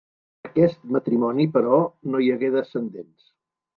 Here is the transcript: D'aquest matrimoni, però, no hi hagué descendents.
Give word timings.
D'aquest 0.45 0.79
matrimoni, 0.95 1.47
però, 1.57 1.81
no 2.15 2.23
hi 2.25 2.33
hagué 2.37 2.51
descendents. 2.57 3.33